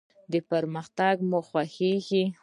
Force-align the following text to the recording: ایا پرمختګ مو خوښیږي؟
ایا 0.31 0.39
پرمختګ 0.51 1.15
مو 1.29 1.39
خوښیږي؟ 1.49 2.23